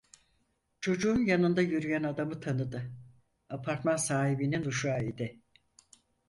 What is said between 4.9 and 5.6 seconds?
idi.